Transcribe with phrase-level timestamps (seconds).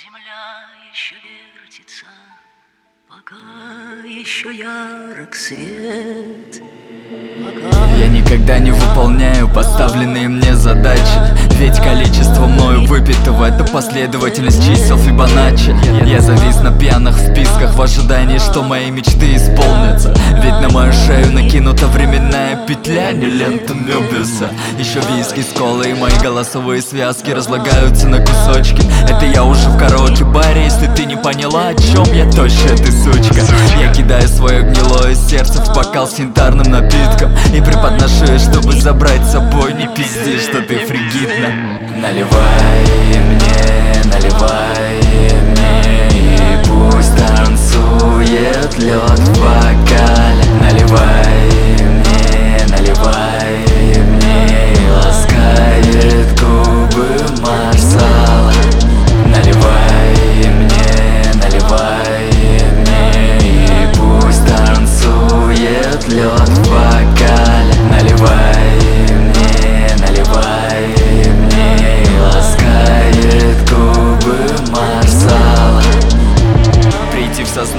[0.00, 1.16] Земля еще
[1.54, 2.06] вертится,
[3.06, 3.36] пока
[4.06, 6.62] еще ярок свет.
[7.44, 7.86] Пока
[8.32, 11.02] Я никогда не выполняю поставленные мне задачи.
[11.58, 15.76] Ведь количество мною выпитого это последовательность чисел Фибоначчи.
[16.06, 20.14] Я завис на пьяных списках в ожидании, что мои мечты исполнятся.
[20.42, 24.48] Ведь на мою шею накинута временная петля, не лента Мёбиуса.
[24.78, 28.82] Еще виски с колой и мои голосовые связки разлагаются на кусочки.
[29.10, 30.24] Это я уже в не
[31.52, 33.42] поняла, о чем я, тощая ты сучка.
[33.78, 39.24] Я кидаю свое гнилое сердце в бокал с янтарным напитком И преподношу ее, чтобы забрать
[39.24, 39.74] с собой.
[39.74, 41.80] Не пизди, что ты фригидна.
[41.96, 42.86] Наливай
[43.18, 45.01] мне, наливай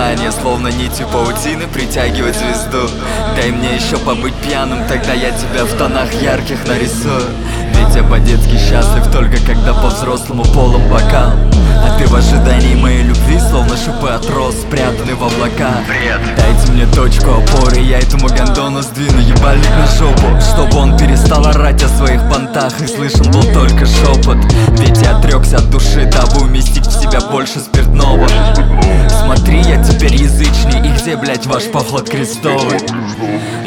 [0.00, 2.88] сознание, словно нитью паутины Притягивать звезду.
[3.36, 7.22] Дай мне еще побыть пьяным Тогда я тебя в тонах ярких нарисую.
[7.74, 11.32] Ведь я по-детски счастлив Только когда по-взрослому полом бокал.
[11.82, 15.80] А ты в ожидании моей любви Словно шипы от роз Спрятаны в облаках.
[16.36, 20.40] Дайте мне точку опоры Я этому гондону сдвину ебальник на жопу.
[20.40, 24.38] Чтобы он перестал орать о своих понтах И слышен был только шепот
[24.78, 24.89] Ведь
[31.10, 32.78] где, блять, ваш поход крестовый?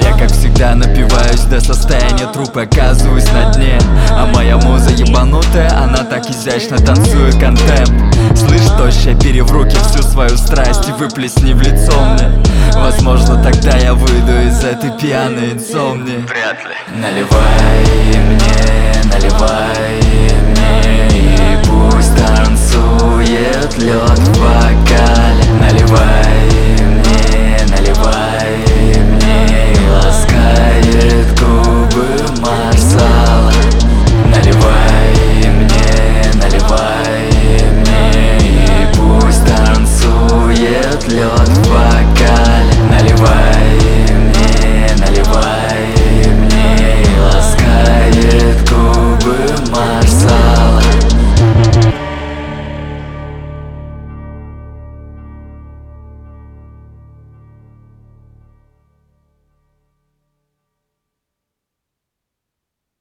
[0.02, 3.78] Я, как всегда, напиваюсь до состояния трупа Оказываюсь на дне.
[4.12, 10.04] А моя муза ебанутая Она так изящно танцует контемп Слышь, тощая, бери в руки всю
[10.04, 12.42] свою страсть И выплесни в лицо мне.
[12.76, 16.96] Возможно, тогда я выйду из этой пьяной инсомнии Вряд ли.
[16.96, 19.13] Наливай мне,